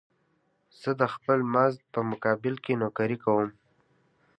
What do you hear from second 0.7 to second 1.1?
زه د